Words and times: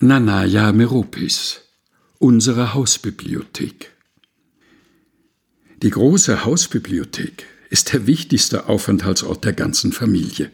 Nanaya 0.00 0.70
Meropis 0.70 1.60
Unsere 2.20 2.72
Hausbibliothek 2.72 3.90
Die 5.82 5.90
große 5.90 6.44
Hausbibliothek 6.44 7.44
ist 7.68 7.92
der 7.92 8.06
wichtigste 8.06 8.68
Aufenthaltsort 8.68 9.44
der 9.44 9.54
ganzen 9.54 9.90
Familie. 9.90 10.52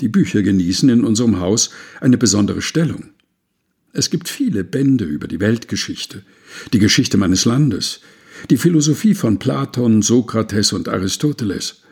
Die 0.00 0.06
Bücher 0.06 0.42
genießen 0.42 0.88
in 0.88 1.02
unserem 1.02 1.40
Haus 1.40 1.70
eine 2.00 2.16
besondere 2.16 2.62
Stellung. 2.62 3.10
Es 3.92 4.08
gibt 4.08 4.28
viele 4.28 4.62
Bände 4.62 5.04
über 5.04 5.26
die 5.26 5.40
Weltgeschichte, 5.40 6.22
die 6.72 6.78
Geschichte 6.78 7.16
meines 7.16 7.44
Landes, 7.44 8.02
die 8.50 8.56
Philosophie 8.56 9.14
von 9.14 9.40
Platon, 9.40 10.00
Sokrates 10.00 10.72
und 10.72 10.88
Aristoteles, 10.88 11.82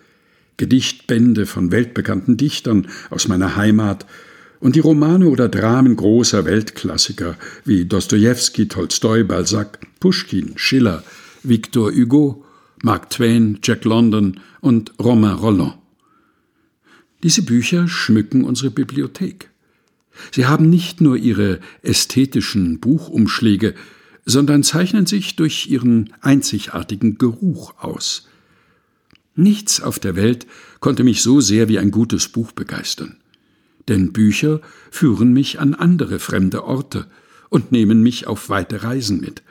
Gedichtbände 0.59 1.47
von 1.47 1.73
weltbekannten 1.73 2.37
Dichtern 2.37 2.87
aus 3.11 3.27
meiner 3.27 3.57
Heimat 3.57 4.07
und 4.61 4.77
die 4.77 4.81
Romane 4.81 5.29
oder 5.29 5.49
Dramen 5.49 5.97
großer 5.97 6.45
Weltklassiker 6.45 7.37
wie 7.65 7.87
Dostoevsky, 7.87 8.69
Tolstoi, 8.69 9.25
Balzac, 9.25 9.79
Puschkin, 9.99 10.53
Schiller, 10.57 11.03
Victor 11.43 11.91
Hugo, 11.91 12.45
Mark 12.83 13.11
Twain, 13.11 13.59
Jack 13.63 13.85
London 13.85 14.41
und 14.61 14.93
Romain 14.99 15.35
Rolland. 15.35 15.75
Diese 17.23 17.43
Bücher 17.43 17.89
schmücken 17.89 18.45
unsere 18.45 18.71
Bibliothek. 18.71 19.51
Sie 20.33 20.47
haben 20.47 20.69
nicht 20.69 21.01
nur 21.01 21.17
ihre 21.17 21.61
ästhetischen 21.83 22.81
Buchumschläge, 22.81 23.75
sondern 24.25 24.63
zeichnen 24.63 25.07
sich 25.07 25.37
durch 25.37 25.69
ihren 25.69 26.13
einzigartigen 26.21 27.19
Geruch 27.19 27.75
aus. 27.79 28.29
Nichts 29.35 29.81
auf 29.81 29.99
der 29.99 30.17
Welt 30.17 30.47
konnte 30.81 31.05
mich 31.05 31.23
so 31.23 31.41
sehr 31.41 31.69
wie 31.69 31.79
ein 31.79 31.91
gutes 31.91 32.29
Buch 32.29 32.53
begeistern. 32.53 33.17
Denn 33.91 34.13
Bücher 34.13 34.61
führen 34.91 35.33
mich 35.33 35.61
an 35.61 35.75
andere 35.75 36.21
fremde 36.21 36.65
Orte 36.65 37.07
und 37.49 37.73
nehmen 37.73 38.03
mich 38.03 38.29
auf 38.29 38.49
weite 38.49 38.85
Reisen 38.85 39.21
mit. 39.21 39.43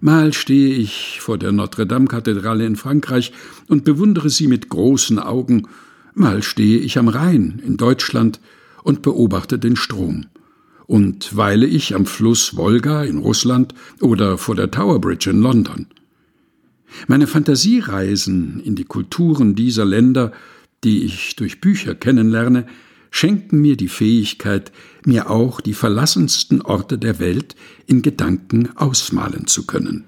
Mal 0.00 0.32
stehe 0.32 0.74
ich 0.74 1.18
vor 1.20 1.36
der 1.36 1.50
Notre-Dame-Kathedrale 1.50 2.64
in 2.64 2.76
Frankreich 2.76 3.32
und 3.66 3.84
bewundere 3.84 4.30
sie 4.30 4.46
mit 4.46 4.68
großen 4.68 5.18
Augen, 5.18 5.66
mal 6.14 6.42
stehe 6.44 6.78
ich 6.78 6.96
am 6.96 7.08
Rhein 7.08 7.60
in 7.66 7.76
Deutschland 7.76 8.40
und 8.84 9.02
beobachte 9.02 9.58
den 9.58 9.76
Strom. 9.76 10.26
Und 10.86 11.36
weile 11.36 11.66
ich 11.66 11.94
am 11.94 12.06
Fluss 12.06 12.56
Wolga 12.56 13.02
in 13.02 13.18
Russland 13.18 13.74
oder 14.00 14.38
vor 14.38 14.54
der 14.54 14.70
Tower 14.70 15.00
Bridge 15.00 15.28
in 15.28 15.40
London. 15.40 15.86
Meine 17.08 17.26
Fantasiereisen 17.26 18.60
in 18.60 18.76
die 18.76 18.84
Kulturen 18.84 19.56
dieser 19.56 19.84
Länder, 19.84 20.32
die 20.84 21.04
ich 21.04 21.36
durch 21.36 21.60
Bücher 21.60 21.94
kennenlerne, 21.94 22.66
schenken 23.10 23.60
mir 23.60 23.76
die 23.76 23.88
Fähigkeit, 23.88 24.72
mir 25.04 25.30
auch 25.30 25.60
die 25.60 25.74
verlassensten 25.74 26.62
Orte 26.62 26.98
der 26.98 27.18
Welt 27.18 27.56
in 27.86 28.02
Gedanken 28.02 28.76
ausmalen 28.76 29.46
zu 29.46 29.66
können. 29.66 30.04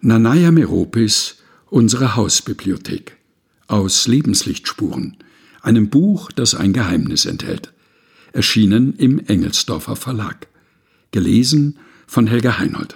Nanaya 0.00 0.50
Meropis, 0.50 1.38
unsere 1.66 2.16
Hausbibliothek. 2.16 3.16
Aus 3.66 4.06
Lebenslichtspuren, 4.06 5.16
einem 5.62 5.90
Buch, 5.90 6.30
das 6.30 6.54
ein 6.54 6.72
Geheimnis 6.72 7.26
enthält. 7.26 7.72
Erschienen 8.32 8.94
im 8.94 9.18
Engelsdorfer 9.18 9.96
Verlag. 9.96 10.46
Gelesen 11.10 11.78
von 12.06 12.28
Helga 12.28 12.58
Heinold. 12.58 12.94